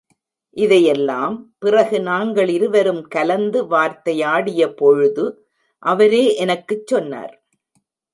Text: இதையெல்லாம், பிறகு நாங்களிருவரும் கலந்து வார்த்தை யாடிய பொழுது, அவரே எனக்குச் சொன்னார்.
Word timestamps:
இதையெல்லாம், 0.57 1.53
பிறகு 1.59 1.97
நாங்களிருவரும் 1.97 3.01
கலந்து 3.01 3.67
வார்த்தை 3.67 4.21
யாடிய 4.21 4.67
பொழுது, 4.75 5.47
அவரே 5.83 6.35
எனக்குச் 6.35 6.87
சொன்னார். 6.87 7.45